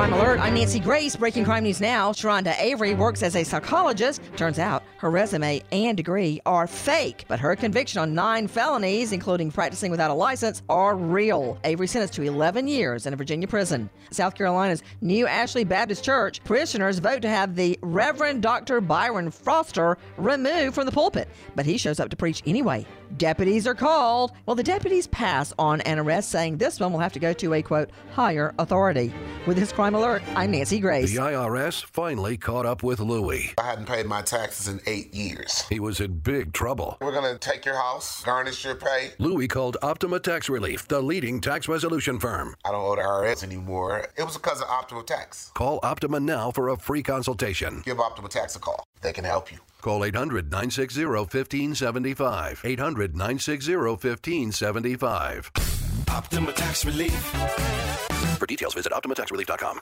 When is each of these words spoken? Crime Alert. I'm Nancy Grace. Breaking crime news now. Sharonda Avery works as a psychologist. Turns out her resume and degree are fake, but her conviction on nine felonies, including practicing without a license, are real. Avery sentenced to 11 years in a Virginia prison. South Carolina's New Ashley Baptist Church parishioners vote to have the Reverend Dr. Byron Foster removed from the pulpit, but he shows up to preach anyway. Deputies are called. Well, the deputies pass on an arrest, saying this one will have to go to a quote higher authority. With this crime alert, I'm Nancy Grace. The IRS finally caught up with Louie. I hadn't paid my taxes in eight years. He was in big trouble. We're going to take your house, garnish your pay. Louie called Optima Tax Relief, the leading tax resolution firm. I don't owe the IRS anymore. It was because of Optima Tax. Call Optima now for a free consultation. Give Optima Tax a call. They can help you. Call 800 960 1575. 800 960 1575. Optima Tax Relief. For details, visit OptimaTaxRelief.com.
Crime 0.00 0.14
Alert. 0.14 0.40
I'm 0.40 0.54
Nancy 0.54 0.80
Grace. 0.80 1.14
Breaking 1.14 1.44
crime 1.44 1.62
news 1.62 1.78
now. 1.78 2.10
Sharonda 2.12 2.58
Avery 2.58 2.94
works 2.94 3.22
as 3.22 3.36
a 3.36 3.44
psychologist. 3.44 4.22
Turns 4.34 4.58
out 4.58 4.82
her 4.96 5.10
resume 5.10 5.62
and 5.72 5.94
degree 5.94 6.40
are 6.46 6.66
fake, 6.66 7.26
but 7.28 7.38
her 7.38 7.54
conviction 7.54 8.00
on 8.00 8.14
nine 8.14 8.48
felonies, 8.48 9.12
including 9.12 9.50
practicing 9.52 9.90
without 9.90 10.10
a 10.10 10.14
license, 10.14 10.62
are 10.70 10.96
real. 10.96 11.58
Avery 11.64 11.86
sentenced 11.86 12.14
to 12.14 12.22
11 12.22 12.66
years 12.66 13.04
in 13.04 13.12
a 13.12 13.16
Virginia 13.16 13.46
prison. 13.46 13.90
South 14.10 14.34
Carolina's 14.34 14.82
New 15.02 15.26
Ashley 15.26 15.64
Baptist 15.64 16.02
Church 16.02 16.42
parishioners 16.44 16.98
vote 16.98 17.20
to 17.20 17.28
have 17.28 17.54
the 17.54 17.78
Reverend 17.82 18.40
Dr. 18.40 18.80
Byron 18.80 19.30
Foster 19.30 19.98
removed 20.16 20.74
from 20.74 20.86
the 20.86 20.92
pulpit, 20.92 21.28
but 21.54 21.66
he 21.66 21.76
shows 21.76 22.00
up 22.00 22.08
to 22.08 22.16
preach 22.16 22.42
anyway. 22.46 22.86
Deputies 23.16 23.66
are 23.66 23.74
called. 23.74 24.32
Well, 24.46 24.54
the 24.54 24.62
deputies 24.62 25.06
pass 25.08 25.52
on 25.58 25.80
an 25.82 25.98
arrest, 25.98 26.30
saying 26.30 26.58
this 26.58 26.78
one 26.78 26.92
will 26.92 27.00
have 27.00 27.12
to 27.14 27.18
go 27.18 27.32
to 27.32 27.54
a 27.54 27.62
quote 27.62 27.90
higher 28.12 28.54
authority. 28.58 29.12
With 29.46 29.56
this 29.56 29.72
crime 29.72 29.94
alert, 29.94 30.22
I'm 30.36 30.52
Nancy 30.52 30.78
Grace. 30.78 31.10
The 31.10 31.18
IRS 31.18 31.84
finally 31.84 32.36
caught 32.36 32.66
up 32.66 32.82
with 32.82 33.00
Louie. 33.00 33.52
I 33.58 33.64
hadn't 33.64 33.86
paid 33.86 34.06
my 34.06 34.22
taxes 34.22 34.68
in 34.68 34.80
eight 34.86 35.12
years. 35.12 35.62
He 35.68 35.80
was 35.80 36.00
in 36.00 36.18
big 36.18 36.52
trouble. 36.52 36.98
We're 37.00 37.12
going 37.12 37.32
to 37.32 37.38
take 37.38 37.64
your 37.64 37.76
house, 37.76 38.22
garnish 38.22 38.64
your 38.64 38.76
pay. 38.76 39.10
Louie 39.18 39.48
called 39.48 39.76
Optima 39.82 40.20
Tax 40.20 40.48
Relief, 40.48 40.86
the 40.86 41.00
leading 41.02 41.40
tax 41.40 41.68
resolution 41.68 42.18
firm. 42.20 42.54
I 42.64 42.70
don't 42.70 42.84
owe 42.84 42.96
the 42.96 43.02
IRS 43.02 43.42
anymore. 43.42 44.06
It 44.16 44.22
was 44.22 44.36
because 44.36 44.60
of 44.60 44.68
Optima 44.68 45.02
Tax. 45.02 45.50
Call 45.54 45.80
Optima 45.82 46.20
now 46.20 46.50
for 46.50 46.68
a 46.68 46.76
free 46.76 47.02
consultation. 47.02 47.82
Give 47.84 47.98
Optima 47.98 48.28
Tax 48.28 48.56
a 48.56 48.60
call. 48.60 48.84
They 49.02 49.12
can 49.12 49.24
help 49.24 49.50
you. 49.50 49.58
Call 49.80 50.04
800 50.04 50.50
960 50.50 51.04
1575. 51.06 52.62
800 52.64 53.16
960 53.16 53.76
1575. 53.76 55.50
Optima 56.08 56.52
Tax 56.52 56.84
Relief. 56.84 57.14
For 58.38 58.46
details, 58.46 58.74
visit 58.74 58.92
OptimaTaxRelief.com. 58.92 59.80